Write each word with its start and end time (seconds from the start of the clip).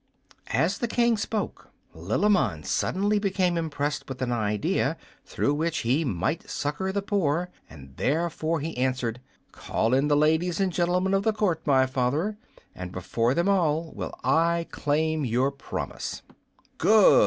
As 0.47 0.79
the 0.79 0.87
King 0.87 1.15
spoke, 1.15 1.69
Lilimond 1.93 2.65
suddenly 2.65 3.19
became 3.19 3.55
impressed 3.55 4.09
with 4.09 4.19
an 4.23 4.31
idea 4.31 4.97
through 5.27 5.53
which 5.53 5.79
he 5.85 6.03
might 6.03 6.49
succor 6.49 6.91
the 6.91 7.03
poor, 7.03 7.51
and 7.69 7.95
therefore 7.97 8.61
he 8.61 8.75
answered, 8.77 9.21
"Call 9.51 9.93
in 9.93 10.07
the 10.07 10.17
ladies 10.17 10.59
and 10.59 10.73
gentlemen 10.73 11.13
of 11.13 11.21
the 11.21 11.33
court, 11.33 11.67
my 11.67 11.85
father, 11.85 12.35
and 12.73 12.91
before 12.91 13.35
them 13.35 13.47
all 13.47 13.91
will 13.93 14.15
I 14.23 14.65
claim 14.71 15.23
your 15.23 15.51
promise." 15.51 16.23
"Good!" 16.79 17.19